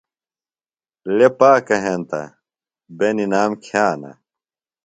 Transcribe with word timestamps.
۔لےۡ 1.17 1.33
پاکہ 1.39 1.75
ہینتہ 1.83 2.21
بے 2.97 3.07
نِنام 3.15 3.51
کِھیانہ۔ 3.63 4.11